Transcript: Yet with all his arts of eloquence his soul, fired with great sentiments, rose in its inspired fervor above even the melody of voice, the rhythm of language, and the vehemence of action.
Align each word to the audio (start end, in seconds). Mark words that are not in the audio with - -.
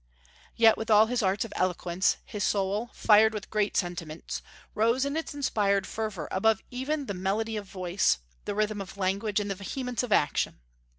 Yet 0.55 0.79
with 0.79 0.89
all 0.89 1.05
his 1.05 1.21
arts 1.21 1.45
of 1.45 1.53
eloquence 1.55 2.17
his 2.25 2.43
soul, 2.43 2.89
fired 2.91 3.35
with 3.35 3.51
great 3.51 3.77
sentiments, 3.77 4.41
rose 4.73 5.05
in 5.05 5.15
its 5.15 5.35
inspired 5.35 5.85
fervor 5.85 6.27
above 6.31 6.59
even 6.71 7.05
the 7.05 7.13
melody 7.13 7.55
of 7.55 7.67
voice, 7.67 8.17
the 8.45 8.55
rhythm 8.55 8.81
of 8.81 8.97
language, 8.97 9.39
and 9.39 9.51
the 9.51 9.53
vehemence 9.53 10.01
of 10.01 10.11
action. 10.11 10.59